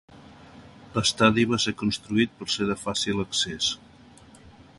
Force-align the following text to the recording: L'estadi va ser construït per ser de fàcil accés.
L'estadi 0.95 1.45
va 1.51 1.59
ser 1.67 1.75
construït 1.83 2.33
per 2.41 2.49
ser 2.55 2.71
de 2.71 2.79
fàcil 2.87 3.23
accés. 3.27 3.71